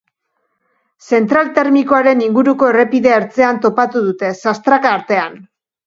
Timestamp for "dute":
4.11-4.37